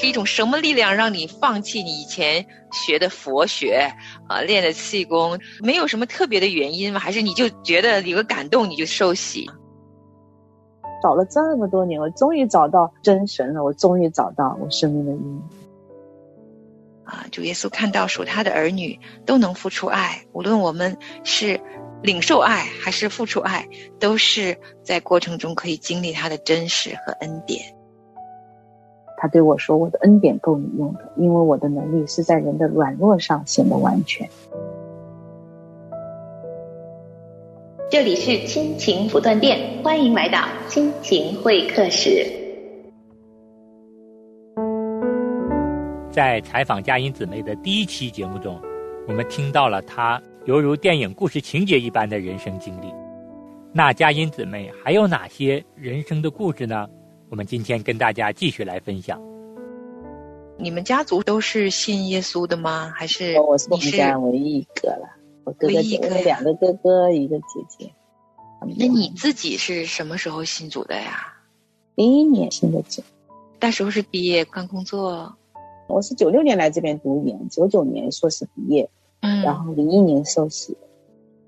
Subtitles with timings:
[0.00, 3.92] 是一种什么力量让你放弃你以前学的佛学
[4.26, 5.38] 啊，练的气功？
[5.60, 6.98] 没有什么特别的原因吗？
[6.98, 9.46] 还是你就觉得有个感动你就受洗？
[11.02, 15.40] 找了这么多年，我终于找到真神了，我终于找到我生命的意义。
[17.04, 21.60] 啊，主耶稣看到属他的儿女都能付出爱，无论我们是
[22.02, 27.76] 领受爱还是付出爱，都是在过程中可以经历他的真实和恩典。
[29.22, 34.26] 他对我说：“我的恩典够你用的，因为我的能力是在人的软弱上显得完全。”
[37.90, 40.38] 这里是亲情不断电，欢迎来到
[40.68, 42.24] 亲情会客室。
[46.10, 48.58] 在采访佳音姊妹的第一期节目中，
[49.06, 52.86] 我们听到了她犹如电影故事情节一般的人生经历。
[53.70, 56.88] 那佳音姊妹还有哪些人生的故事呢？
[57.30, 59.22] 我们今天跟大家继续来分享。
[60.58, 62.92] 你们家族都是信耶稣的吗？
[62.92, 65.08] 还是我是我们家唯一一个了？
[65.44, 67.92] 我哥哥我两个哥哥一个姐姐。
[68.76, 71.32] 那你自己是什么时候信主的呀？
[71.94, 73.00] 零一年信的主，
[73.60, 75.32] 那时候是毕业刚工作。
[75.86, 80.76] 我是九六年来这边读研，九九年硕士毕业，嗯，然后零一年受洗。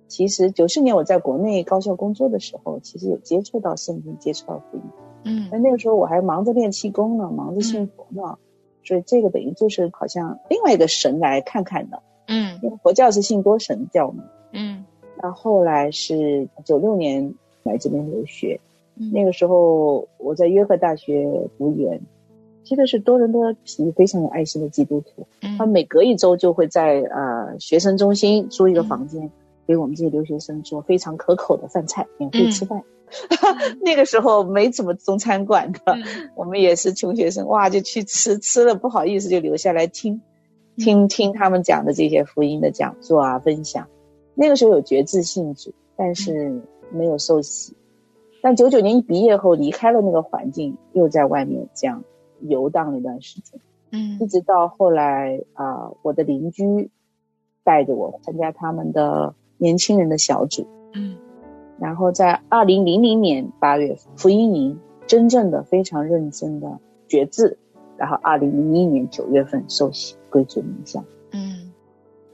[0.06, 4.82] 其实九四年我在国内高校工作的时候，其实有接触到圣经，接触到福音，
[5.24, 8.38] 嗯，但那个时候我还忙着练气功呢，忙着信佛呢，
[8.84, 14.84] 所以这个等于就是好像另外一个神来看看的，嗯，因为佛教是信多神教嘛，嗯，
[15.22, 18.60] 那后来是九六年来这边留学，
[19.12, 22.00] 那个时候我在约克大学读研。
[22.64, 25.26] 记得是多伦多皮非常有爱心的基督徒，
[25.58, 29.28] 他每隔一周就会在呃学生中心租一个房间，
[29.66, 32.80] 给我们这些留学生做非常可口的饭菜，免费吃饭。
[33.82, 35.80] 那个时候没怎么中餐馆的，
[36.36, 40.20] 我们也是穷学生，哇，就去吃，吃了不好意思就留下来听，
[40.76, 43.86] 听听他们讲的这些福音的讲座啊分享。
[44.34, 47.76] 那个时候有觉知信主，但是没有受洗。
[48.42, 52.02] 但九九年一毕业后离开了那个环境，又在外面这样。
[52.48, 53.60] 游荡了一段时间，
[53.92, 56.90] 嗯，一直到后来啊，我的邻居
[57.62, 61.16] 带着我参加他们的年轻人的小组，嗯，
[61.82, 66.78] 然后在二零零零年八月福音营真正的非常认真的
[67.08, 67.58] 决志，
[67.98, 71.72] 然后二零零一年九月份受洗归主名下，嗯，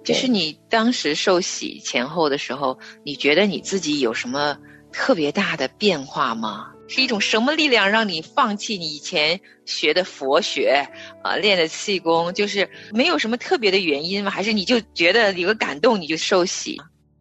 [0.05, 4.59] 就是你当时受洗前后的时候，你觉得你自己有什么
[4.93, 6.67] 特别大的变化吗？
[6.87, 10.87] 是一种什么力量让你放弃你以前学的佛学
[11.23, 12.35] 啊，练的气功？
[12.35, 14.31] 就是没有什么特别的原因吗？
[14.31, 16.79] 还是你就觉得有个感动你就受洗？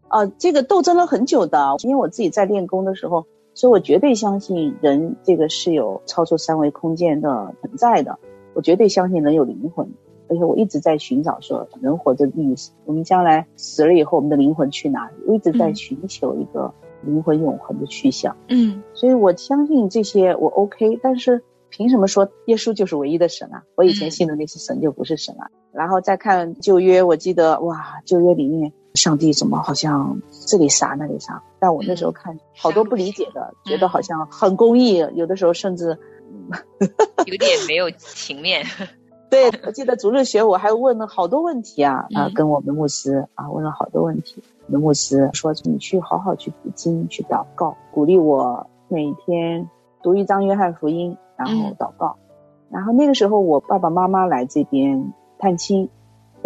[0.08, 8.18] 啊，这个斗争了很久的，因为我自己在练功的时候，所以我绝对相信人这个是有超出三维空间的存在的，
[8.54, 9.88] 我绝对相信人有灵魂，
[10.30, 15.14] 而且我一直在寻找说人活着的意思，我们将来死了以后我们的灵魂去哪里？
[15.28, 16.74] 我一直在寻求一个。
[17.04, 23.64] 灵魂永恒的去向，嗯，所以我相信这些我 OK，但是凭什么说耶稣就是唯一的神啊？
[23.76, 25.48] 我以前信的那些神就不是神啊？
[25.72, 31.42] 然后再看旧约，我记得哇，旧约里面上帝怎么好像这里杀那里杀？
[31.60, 35.98] 但我那时候看好多不理解的，觉得好像很公义，有的时候甚至
[37.26, 38.66] 有点没有情面。
[39.30, 44.42] 对，我记得主日学我还问了好多问题啊啊，跟我们牧师啊问了好多问题。
[44.68, 49.70] 我们牧师说：“你去好好去读经，去祷告，鼓励我每天
[50.02, 52.16] 读一张约翰福音，然后祷告。
[52.70, 55.90] 然后那个时候，我爸爸妈妈来这边探亲，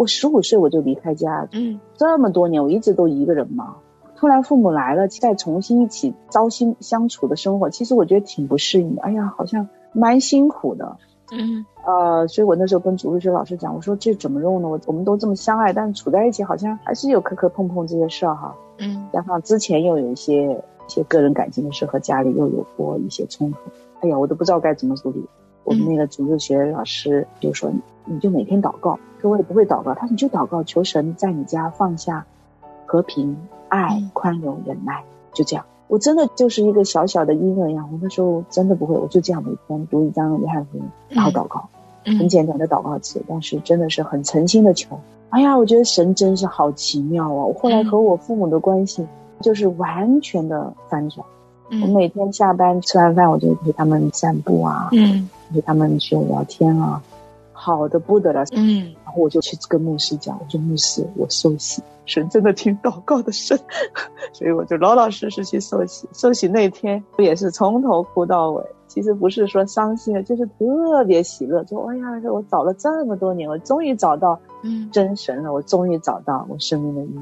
[0.02, 3.76] 我十五岁我就离开家，嗯，这么多年我一直都一个人嘛。
[4.16, 9.02] 突然父母来了，再重新一起朝夕相处的生活，其实我觉得挺不适应的。
[9.02, 10.96] 哎呀，好像蛮辛苦的。”
[11.30, 14.68] 嗯，呃，所以我那时候跟主日学老师讲，我说这怎么弄呢？
[14.68, 18.52] 我我们都这么相爱，但是处在一起好像还是有磕磕碰碰这些事儿哈。
[18.78, 23.58] 嗯，加上之前又有一些一些个人感情的事，和家里又有过一些冲突，
[24.00, 25.24] 哎呀，我都不知道该怎么处理。
[25.64, 27.72] 我们那个主日学老师就说，
[28.04, 28.98] 你就每天祷告。
[29.22, 32.26] 可我也不会祷告，他说你就祷告，求神在你家放下
[32.84, 33.36] 和平、
[33.68, 35.64] 爱、宽容、忍耐，就这样。
[35.86, 41.68] 我真的就是一个小小的婴儿一样，我那时候真的不会，我就这样每天读一张约翰福音，然后祷告，
[42.04, 44.98] 很简单的祷告词，但是真的是很诚心的求。
[45.28, 47.44] 哎呀，我觉得神真是好奇妙啊！
[47.44, 49.06] 我后来和我父母的关系
[49.40, 51.24] 就是完全的翻转。
[51.70, 54.90] 我每天下班吃完饭，我就陪他们散步啊，
[55.52, 57.02] 陪他们去聊天啊，
[57.62, 58.44] 好的不得了。
[58.52, 63.56] 嗯，然后我就去跟牧师讲，我说牧师，我受洗，神真的听祷告的神，
[64.34, 66.08] 所以我就老老实实去受洗。
[66.12, 68.64] 受洗那天，我也是从头哭到尾。
[68.88, 71.62] 其实不是说伤心了，就是特别喜乐。
[71.64, 77.20] 就哎呀，我找了这么多年，我终于找到嗯真神了，我终于找到我生命的意义。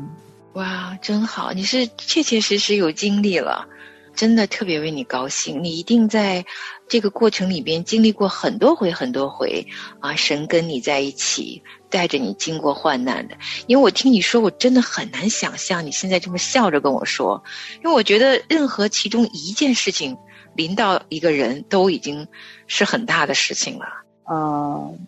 [0.54, 1.52] 哇，真好！
[1.52, 3.69] 你是确确实实有经历了，
[4.16, 5.62] 真的特别为你高兴。
[5.62, 6.44] 你一定在
[6.90, 9.66] 这个过程里边经历过很多回、很多回
[10.00, 10.14] 啊！
[10.14, 13.37] 神跟你在一起，带着你经过患难的。
[13.66, 17.42] 因为我听你说，我真的很难想象你现在这么笑着跟我说，
[17.82, 20.19] 因为我觉得任何其中一件事情。
[20.56, 22.26] 临到一个人都已经
[22.66, 23.87] 是很大的事情了。
[24.28, 24.98] 嗯，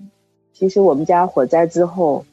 [0.54, 2.24] 其实我们家火灾之后，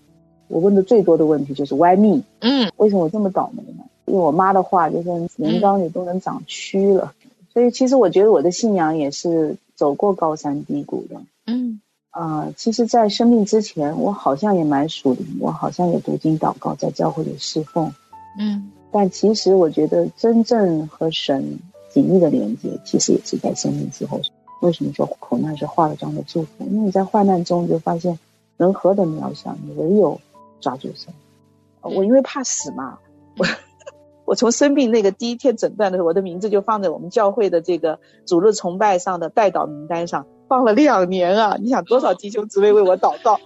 [0.47, 2.21] 我问的最多的问题就是 Why me？
[2.41, 3.83] 嗯，为什么我这么倒霉呢？
[4.05, 7.11] 因为我妈的话就是年糕里都能长蛆了，
[7.51, 11.21] 所以其实我觉得我的信仰也是走过高山低谷的。
[11.45, 11.81] 嗯，
[12.11, 17.93] 啊，其实，在生病之前，我好像也蛮属灵，我好像也读经祷告，在教会里侍奉。
[18.39, 21.59] 嗯，但其实我觉得真正和神。
[21.91, 24.21] 紧密的连接，其实也是在生命之后。
[24.61, 26.49] 为什么说苦难是化了妆的祝福？
[26.69, 28.19] 因为你在患难中就发现
[28.57, 30.21] 人何等渺小，你唯有
[30.61, 31.11] 抓住神。
[31.81, 32.99] 我因为怕死嘛，
[33.37, 33.45] 我
[34.29, 41.57] 我从生病那个第一天诊断的时候，我的名字就放在我们教会的这个主日崇拜上的代祷名单上，放了两年啊！
[41.59, 43.39] 你想多少弟兄姊妹为我祷告？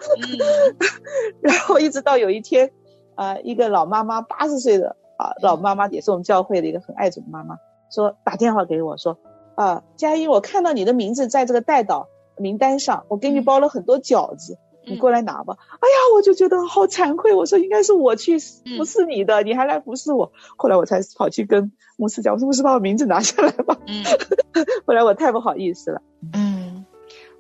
[1.40, 2.70] 然后一直到有一天，
[3.16, 7.56] 啊，一个老妈妈，八十岁的啊老妈妈，也是我们教会的一个很爱主的妈妈。
[7.90, 9.18] 说打电话给我说，
[9.56, 15.58] 啊，佳音，我看到你的名字在这个代祷名单上，我给你包了很多饺子，你过来拿吧。
[15.60, 20.32] 哎呀，我就觉得好惭愧，我说应该是我去服侍你的，你还来服侍我。
[20.58, 23.78] 后来我才跑去跟牧师讲，我说牧师把我名字拿下来吧。
[23.88, 24.04] 嗯，
[24.86, 26.02] 后来我太不好意思了。
[26.34, 26.86] 嗯，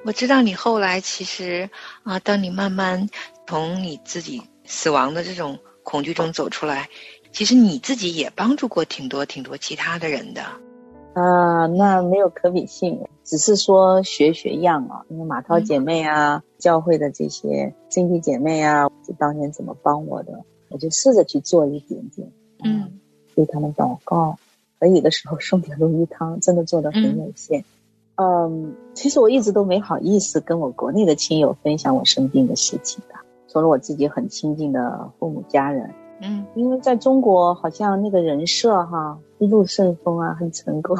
[0.03, 1.69] 我知道你后来其实
[2.03, 3.09] 啊，当你慢慢
[3.47, 6.89] 从你自己死亡的这种恐惧中走出来。
[7.31, 10.45] 其实你自己也帮助过挺多挺多其他的人的，
[11.13, 15.05] 啊，那没有可比性，只是说学学样啊。
[15.09, 18.89] 因为马涛姐妹啊，教会的这些亲弟姐妹啊，
[19.19, 22.31] 当年怎么帮我的，我就试着去做一点点，
[22.63, 22.99] 嗯，
[23.35, 24.37] 为他们祷告，
[24.79, 27.63] 可以的时候送点鲈鱼汤，真的做的很有限。
[28.15, 33.15] 嗯，其实我一直都没好意思跟我国内的亲友分享我生病的事情的，
[33.47, 35.91] 除了我自己很亲近的父母家人。
[36.23, 40.95] 嗯，因为在中国好像那个人设哈一路顺风啊，很成功，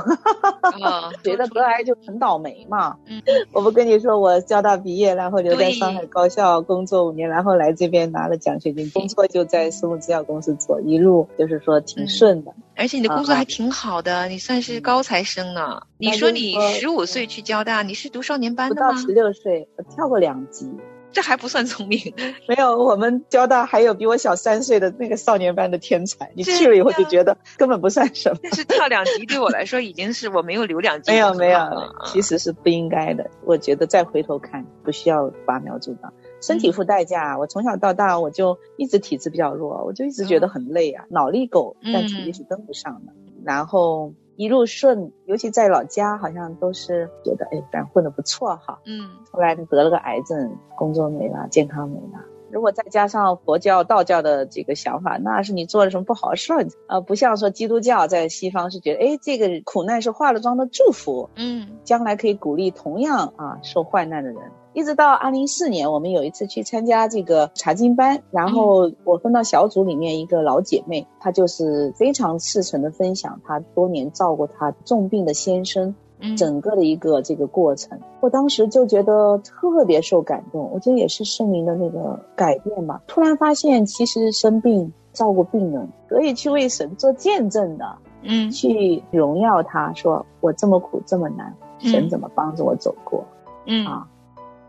[1.24, 2.98] 觉得得癌就很倒霉嘛。
[3.08, 3.22] 嗯，
[3.54, 12.52] 我不跟你说，我交大毕业，然后留在上海高校工作五年，然后来这边拿了奖学金，工作就在生物制药公司做，一路就是说挺顺的。
[12.76, 15.82] 而且你的工作还挺好的，你算是高材生呢。
[15.98, 18.90] 你说你十五岁去交大，你是读少年班的吗？
[18.90, 20.70] 不到十六岁，我跳过两级。
[21.14, 22.14] 这还不算聪明，
[22.50, 28.40] 没有我们交大还有比我小三岁的那个少年班的天才，你去了以后就觉得根本不算什么。
[28.44, 31.12] 但是跳两级对我来说已经是我没有留两级。
[31.12, 31.60] 没有没有，
[32.06, 33.30] 其实是不应该的。
[33.46, 37.38] 我觉得再回头看，不需要拔苗助长，身体付代价。
[37.38, 43.14] 我从小到大我就一直体质比较弱，我就一直觉得很累啊，脑力够，但体力是跟不上的。
[43.46, 44.14] 然后。
[44.36, 48.80] 一路顺，尤其在老家，好像都是觉得，哎，咱混的不错哈。
[48.86, 49.10] 嗯。
[49.32, 52.24] 后来得了个癌症，工作没了，健康没了。
[52.52, 57.00] 如果再加上佛教、道教的这个想法，那是你做了什么不好的事儿啊？
[57.00, 64.40] 不像说基督教在西方是觉得，哎，这个苦难是化了妆的祝福，嗯，将来可以鼓励同样啊受患难的人。
[64.74, 75.94] 一直到二零一四年，我们有一次去参加这个查经班，然后我分到小组里面一个老姐妹，她就是非常赤诚的分享她多年照顾她重病的先生，
[76.36, 78.00] 整个的一个这个过程。
[78.20, 83.02] 我当时就觉得特别受感动，我觉得也是圣灵的那个改变吧。
[83.06, 87.86] 突然发现，其实生病照顾病人可以去为神做见证的，
[88.24, 93.24] 嗯，去荣耀他，说我这么苦这么难，神怎么帮着我走过，
[93.68, 94.08] 嗯啊。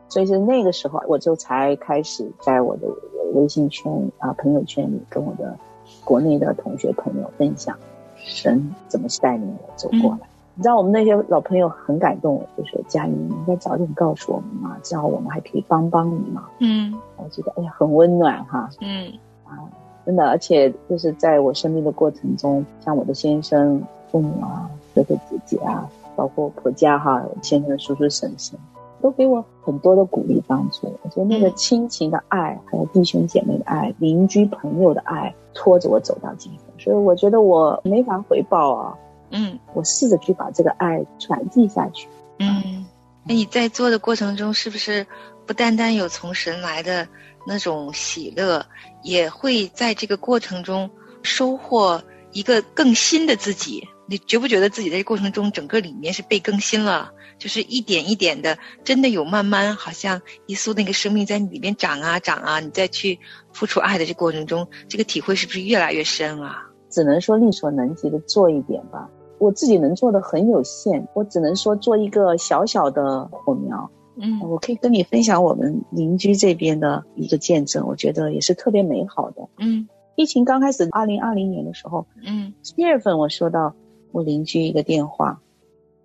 [0.09, 2.87] 所以是那个时候，我就才开始在我的
[3.35, 5.57] 微信圈啊朋友圈里，跟我的
[6.05, 7.77] 国内的同学朋友分享
[8.17, 10.19] 神怎么带领我走过来。
[10.57, 16.49] 你知道我们那些老朋友很感动，就说佳怡，你应该早点告诉我们嘛，这样我们还可以帮帮你嘛。
[16.61, 18.71] 嗯，我觉得哎呀很温暖哈。
[18.81, 19.13] 嗯
[19.45, 19.59] 啊，
[20.07, 23.83] 真的，而且就是在我生命的过程中，像我的先生、
[24.13, 28.57] 父母啊、哥哥姐姐啊，包括婆家哈、先生的叔叔婶婶。
[29.05, 38.95] 都给我很多的鼓励帮助，我觉得那个亲情的爱，还有弟兄姐妹的爱，邻居朋友的爱，拖着我走到今天，所以我觉得我没法回报啊。
[39.29, 42.09] 嗯，我试着去把这个爱传递下去。
[42.39, 42.87] 嗯，
[43.25, 45.07] 那你在做的过程中，是不是
[45.45, 47.07] 不单单有从神来的
[47.47, 48.65] 那种喜乐，
[49.03, 50.89] 也会在这个过程中
[51.23, 53.87] 收获一个更新的自己。
[54.07, 57.11] 你觉不觉得自己在这过程中，整个里面是被更新了？
[57.39, 62.61] 就是一点一点的，真的有慢慢，好像耶稣那个生命在你里面长啊长啊。
[62.61, 63.19] 你再去
[63.53, 66.71] 付出爱的这过程中，这个体会是不是越来越深啊？
[66.91, 69.09] 只能说力所能及的做一点吧。
[69.39, 73.91] 我自己能做的很有限，我只能说做一个小小的火苗。
[74.17, 79.49] 嗯，我可以跟你分享我们邻居这边的一个见证，我觉得也是特别美好的。
[79.59, 83.75] 嗯，疫情刚开始，二零二零年的时候，嗯，七月份我收到
[84.13, 85.41] 我邻居一个电话，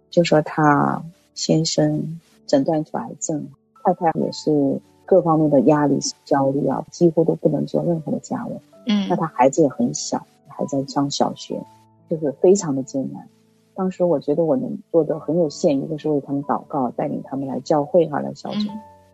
[0.09, 3.47] 就说他先生诊断出癌症，
[3.83, 8.59] 太太也是各方面的压力、焦虑啊，几乎都不能做任何的家务。
[8.85, 11.61] 嗯，那他孩子也很小，还在上小学，
[12.09, 13.27] 就是非常的艰难。
[13.75, 18.69] 当时我觉得我能做的很有限，一个是为他们祷告，带领他们来教会哈来小组，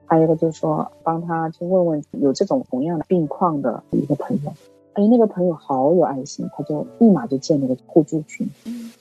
[0.05, 4.51] 还有一个就是说帮他去问问有这种同样的病况的一个朋友。
[4.93, 8.49] 哎，那个朋友好有爱心，他就立马就建了个互助群，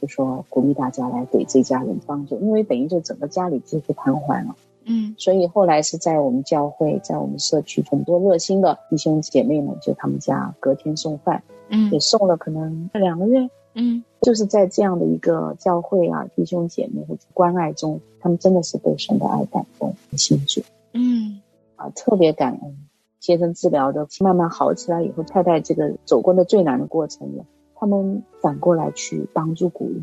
[0.04, 4.54] 就说鼓励大家来给这家人帮助，因为等于就整个家里几乎瘫痪了。
[4.84, 13.48] 嗯，所以后来是在我们教会，在我们社区很多热心的弟兄姐妹们，就他们家隔天送饭，嗯，也送了可能两个月。
[13.72, 20.60] 嗯，就是在这样的一个教会啊，弟兄姐妹的关爱中，他们真的是被神的爱感动、信主。
[20.92, 21.40] 嗯，
[21.76, 22.76] 啊，特别感恩。
[23.20, 27.44] 先生治疗的慢慢好起来以后，太太这个走过的最难的过程了，
[27.84, 30.02] 他们反过来去帮助鼓励，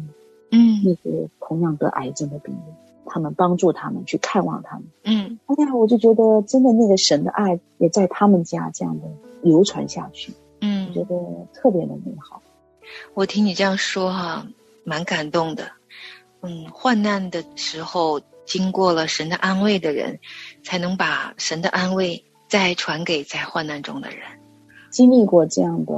[0.52, 2.76] 嗯，那些同样得癌症的病人，
[3.08, 4.86] 他们帮助他们去看望他们。
[5.04, 9.08] 嗯，哎呀，我就觉得真的那个神的爱也在他们家这样的
[9.42, 10.32] 流传下去。
[10.60, 11.16] 嗯，我觉得
[11.56, 12.40] 特别的美好。
[13.16, 14.46] 我听你这样说哈，
[14.84, 15.72] 蛮感动的。
[16.42, 20.20] 嗯，患难的时候，经过了神的安慰的人，
[20.64, 24.20] 才能把神的安慰再传给在患难中的人。
[24.92, 25.94] 经历过这样的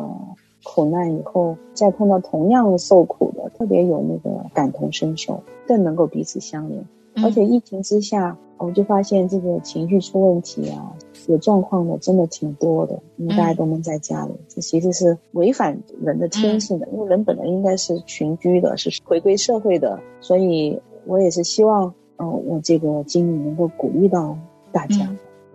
[0.63, 6.83] 苦难以后，再碰到同样受苦的，特别有那个感同身受，更能够彼此相连。
[7.23, 10.91] 而且疫情之下，我就发现这个情绪出问题啊，
[11.27, 16.87] 有状况的真的挺多的，因为大家都闷在家里，这其实是违反人的天性的。
[16.91, 24.35] 因为人本来应该是群居的，是回归社会的，所以我也是希望，嗯，我这个经历能够鼓励到
[24.71, 25.07] 大家。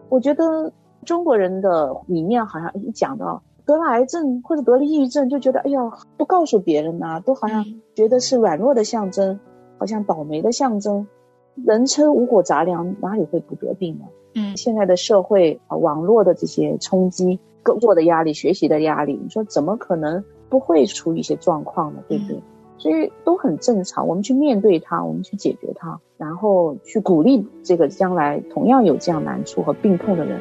[0.09, 0.73] 我觉得
[1.05, 5.79] 中国人的理念好像一讲到得了癌症或者得了抑郁症，就觉得哎呀，
[6.17, 9.39] 不告诉别人呐，都好像觉得是软弱的象征，
[9.77, 11.07] 好像倒霉的象征。
[11.55, 14.07] 人称五谷杂粮，哪里会不得病呢？
[14.37, 22.01] 嗯，现在的社会啊，网络的这些冲击、工作的压力、学习的压力，你说怎么可能不会出一些状况呢？
[22.09, 22.43] 对不对？
[22.79, 24.09] 所以都很正常。
[24.09, 30.41] 我们去面对它，我们去解决它，然后去鼓励这个将来同样有这样难处和病痛的人。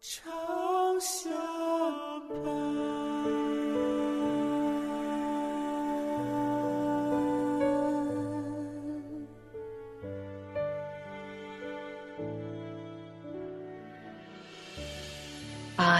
[0.00, 1.30] 长相
[2.44, 2.62] 伴。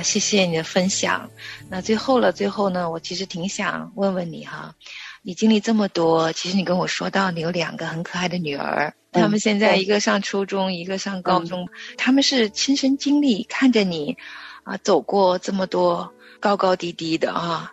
[0.03, 1.31] 谢谢你的分享。
[1.71, 4.75] 那最后了，最后呢，我其实挺想问问你哈，
[5.25, 14.19] 你经历这么多，其实你跟我说到你有两个很可爱的女儿，他们现在一个上初中，一个上高中，他们是亲身经历看着你
[14.65, 17.73] 啊走过这么多高高低低的啊。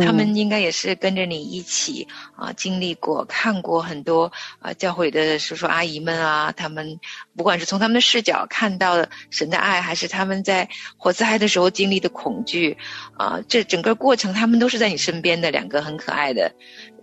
[0.00, 7.00] 他们应该也是跟着你一起啊，经历过、看过很多啊，教会的叔叔阿姨们啊，他们
[7.34, 12.76] 不管是从他们的视角看到神的爱，还是他们在火灾的时候经历的恐惧
[13.16, 16.52] 啊，这整个过程他们都是在你身边的两个很可爱的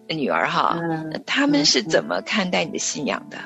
[0.08, 0.80] 女儿哈。
[1.26, 3.38] 他们是怎么看待你的信仰的？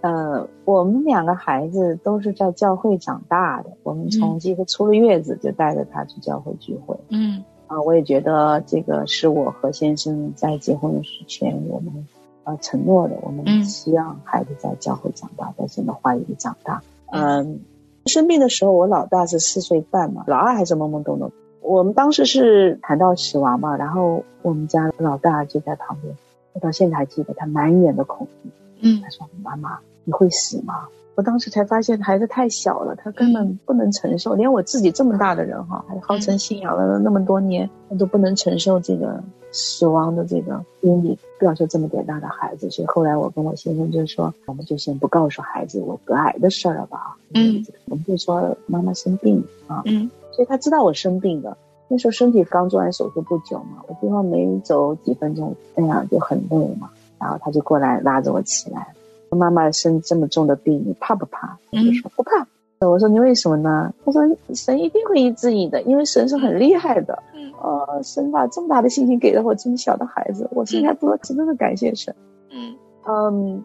[0.00, 6.96] 呃，我们两个孩子都是在教会长大的，我们从这个出了月子就带着他去教会聚会。
[7.10, 7.44] 嗯。
[7.68, 12.06] 啊，我也觉得这个是我和先生在结婚的之前我们
[12.44, 16.82] 呃承诺的，我们希望孩子在教会长大，在神的话语里长大。
[17.12, 17.60] 嗯，
[18.06, 21.30] 生病的时候，我老大是四岁半嘛，老二还是懵懵懂懂。
[21.60, 26.16] 我们当时是谈到死亡嘛，然后我们家老大就在旁边，
[26.54, 28.50] 我到现在还记得他满眼的恐惧。
[28.80, 30.86] 嗯，他说：“妈妈，你会死吗？”
[31.18, 34.36] 我当时才发现孩子太小了，他根本不能承受。
[34.36, 41.18] 连我自己这么大的人哈，还号称信仰了那么多年，他都不能承受这个死亡的这个阴影。
[41.36, 47.16] 不要说这么点大的孩子，所以后来我跟我先生就说，我们就先不告诉孩子我得癌的事儿了吧。
[47.34, 49.82] 嗯，我们就说妈妈生病啊。
[49.86, 51.56] 嗯，所以他知道我生病的。
[51.88, 58.94] 那时候身体刚做完手术不久嘛，我地方没走几分钟，哎呀就很累嘛，然后他就过来拉着我起来。
[59.36, 61.56] 妈妈生这么重的病，你怕不怕？
[61.70, 62.46] 我就说不怕。
[62.86, 63.92] 我说你为什么呢？
[64.04, 64.22] 他说
[64.54, 67.22] 神一定会医治你的，因为神是很厉害的。
[67.34, 72.14] 嗯，呃，神把这么大的信心给了我这么小的孩子，我现在不真正的感谢神。
[72.50, 73.64] 嗯嗯，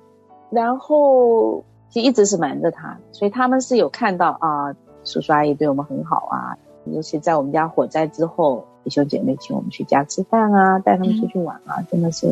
[0.49, 4.73] 然后就一直是瞒着他，所以他们是有看到啊，
[5.03, 8.65] 叔叔阿姨对我们很好啊，尤其在我们家火灾之后。
[8.83, 12.27] 弟兄姐妹请我们去家吃饭啊，带他们出去玩啊，真的是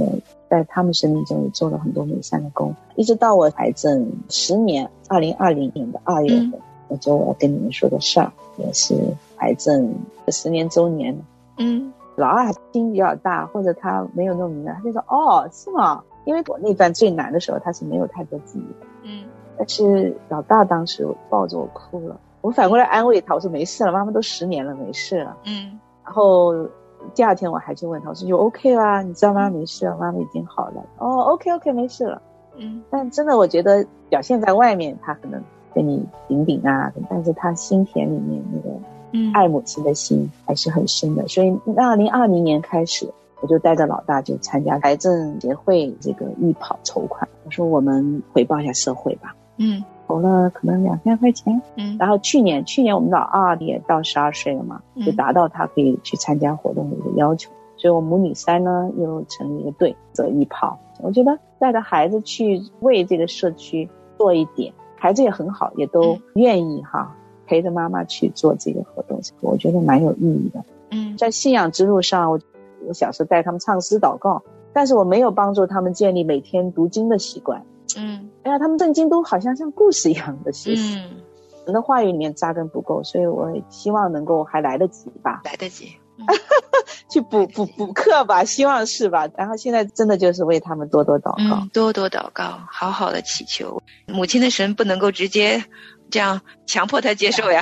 [0.50, 2.76] 在他们生命中也做了很多美善的功。
[2.96, 6.54] 一直到我癌症十年，二零二零年的二月份，
[6.90, 8.96] 我就我要跟你们说个事儿，也是
[9.38, 9.96] 癌症
[10.28, 11.18] 十年周年。
[11.58, 18.88] 嗯，老二心比较大，或者他没有那么明白，他就说：“哦，是吗？”因为我那段最难的时候，他是没有太多记忆的。
[19.04, 19.24] 嗯，
[19.58, 25.80] 但是老大当时抱着我哭了，我反过来安慰他，我说：“没事了，妈妈都十年了，没事了。”嗯。
[26.12, 26.54] 然后
[27.15, 30.84] 第二天我还去问他，我说就 OK 啦，你知道妈妈没事了，妈妈已经好了。
[30.97, 32.21] 哦，OK OK 没事了。
[32.58, 35.41] 嗯，但真的我觉得表现在外面他可能
[35.74, 38.78] 跟你顶顶啊，但是他心田里面那个
[39.34, 41.26] 爱母亲的心还是很深的。
[41.30, 49.34] 所以二零二零年开始，我就带着老大就参加癌症协会这个预跑筹款，我说我们回报一下社会吧。
[49.56, 49.82] 嗯。
[50.12, 60.78] 投了可能两千块钱，嗯，然后去年去年我们老二也到十二岁了嘛，就达到他可以去参加活动的一个要求，所以我母女三呢又成立一个队，择一跑。
[61.00, 67.15] 我觉得带着孩子去为这个社区做一点，孩子也很好，也都愿意哈
[67.47, 70.62] 陪着妈妈去做这个活动，我觉得蛮有意义的。
[70.89, 72.38] 嗯，在信仰之路上，我
[72.86, 74.43] 我小时候带他们唱诗祷告，
[74.74, 77.63] 但是我没有帮助他们建立每天读经的习惯。
[77.98, 81.22] 嗯，哎呀，他们震惊都好像像故事一样的是，嗯，
[81.66, 85.92] 人的话语里面扎根不够，所以我希望能够还来得及吧，来得及，
[87.10, 89.28] 去补补补课吧，希望是吧？
[89.38, 95.64] 然后现在真的就是为他们多多祷告，多多祷告，好好的祈求，母亲的神不能够直接
[96.10, 97.62] 这样强迫他接受呀，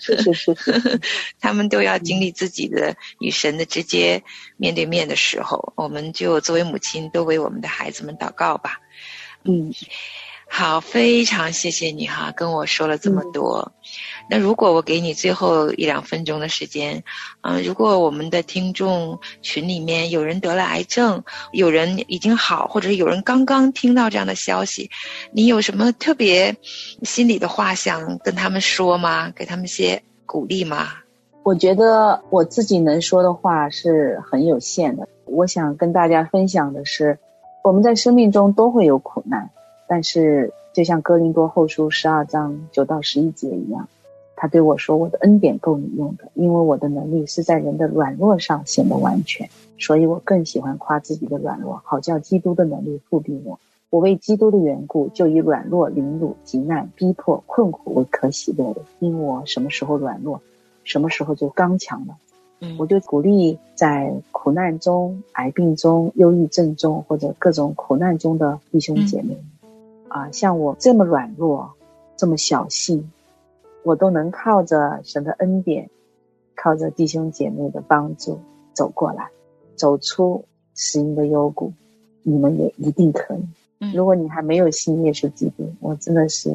[0.00, 1.00] 是是是是，
[1.40, 4.22] 他们都要经历自己的与神的直接
[4.56, 8.80] 面对面的时候，我们就作为母亲，都为我们的孩子们祷告吧。
[9.44, 9.72] 嗯，
[10.48, 13.72] 好，非常谢谢你哈，跟我说了这么多。
[14.30, 17.04] 那如果我给你最后一两分钟的时间，
[17.42, 24.90] 嗯，如果我们的听众群里面有人得了癌症，有人已经好，或者有人刚刚听到这样的消息，
[25.30, 26.56] 你有什么特别
[27.02, 29.30] 心里的话想跟他们说吗？
[29.36, 30.88] 给他们些鼓励吗？
[31.42, 35.06] 我觉得我自己能说的话是很有限的。
[35.26, 37.18] 我想跟大家分享的是，
[37.64, 39.48] 我们在生命中都会有苦难，
[39.88, 43.88] 但是就像哥林多后书十二章九到十一节一样，
[44.36, 49.48] 他对我说：“我的恩典够你用的，因为我的能力是在人的软弱上显得完全。
[49.78, 53.58] 所以我更喜欢夸自己的软弱，好叫基督的能力复辟我。
[53.88, 60.42] 我为基督的缘故，就以软弱、凌辱、极难、逼迫、困苦为可喜乐的，因我什么时候软弱，
[60.82, 62.16] 什么时候就刚强了。”
[62.78, 69.36] 我就鼓励在苦难中、癌病中、忧郁症中或者各种苦难中的弟兄姐妹，
[70.08, 71.72] 啊，像我这么软弱、
[72.16, 73.04] 这么小细，
[73.82, 75.88] 我都能靠着神的恩典，
[76.54, 78.38] 靠着弟兄姐妹的帮助
[78.72, 79.28] 走过来，
[79.76, 81.72] 走出死荫的幽谷。
[82.26, 83.92] 你们也一定可以。
[83.94, 86.50] 如果你还没有信耶稣基督，我真的是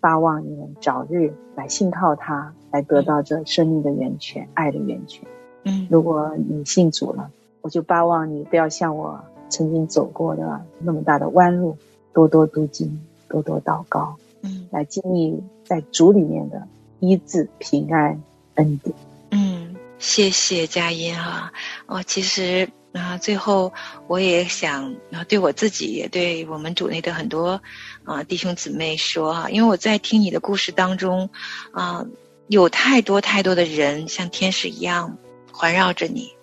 [0.00, 5.24] 巴望你们早日来信靠他，来得到这生命的源泉、爱的源泉。
[5.64, 11.76] 嗯，如果你信主了，我就巴望你不要像我曾经走过的那么大的弯路，
[12.12, 16.66] 多多读经，多多祷告，嗯，来经历在主里面的
[17.00, 18.20] 医治、平安、
[18.56, 18.94] 恩典。
[19.30, 21.52] 嗯，谢谢佳音哈。
[21.86, 23.72] 哦，其实啊，最后
[24.08, 27.60] 我也想啊，对我自己也对我们主内的很多
[28.04, 31.30] 啊弟兄姊妹说哈，因为我在听你的故事当中
[31.70, 32.04] 啊，
[32.48, 35.16] 有太多太多的人像天使一样。
[35.52, 36.34] 环绕着你，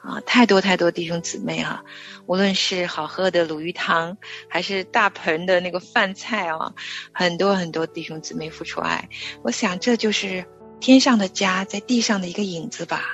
[0.00, 1.82] 啊，太多太多弟兄姊妹啊，
[2.26, 4.16] 无论是好喝的鲁鱼汤，
[4.48, 6.72] 还是大盆的那个饭菜啊，
[7.12, 9.08] 很多很多弟兄姊妹付出爱。
[9.42, 10.44] 我想这就是
[10.80, 13.04] 天上的家在地上的一个影子吧。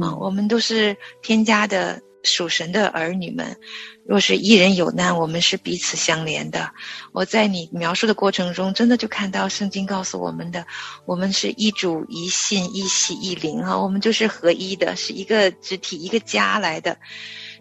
[0.00, 3.56] 啊，我们都是天家的属神的儿女们。
[4.06, 6.72] 若是一人有难，我们是彼此相连的。
[7.12, 10.66] 我在你描述的过程中，真的就看到圣经告诉我们的，
[11.04, 16.96] 我们是一主一信一喜一灵啊，我们就是合一的，是一个肢体一个家来的。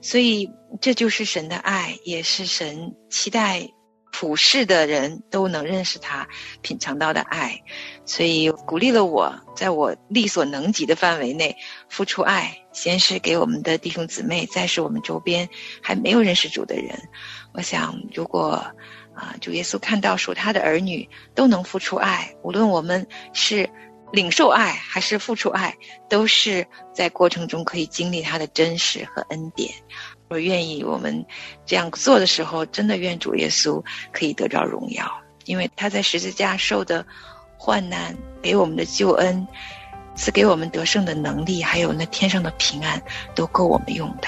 [0.01, 0.49] 所以
[0.79, 3.69] 这就是神的爱，也是神期待。
[4.19, 6.27] 普世的人都能认识他，
[6.63, 7.61] 品尝到的爱，
[8.03, 11.55] 所以鼓励了我，在我力所能及的范围内
[11.87, 12.57] 付出爱。
[12.73, 15.47] 先是给我们的弟兄姊妹，再是我们周边
[15.83, 16.99] 还没有认识主的人。
[17.53, 18.65] 我想，如果
[19.13, 23.69] 啊，主耶稣看到属他的儿女都能付出爱，无论我们是
[24.11, 25.77] 领受爱还是付出爱，
[26.09, 29.71] 都是在过程中可以经历他的真实和恩典。
[30.29, 31.25] 我愿意，我们
[31.65, 35.09] 这样做的时候，真的愿主耶稣可以得着荣耀，
[35.45, 37.05] 因为他在十字架受的
[37.57, 39.47] 患难，给我们的救恩，
[40.15, 43.01] 赐给我们得胜的能力，还有那天上的平安，
[43.35, 44.27] 都够我们用的。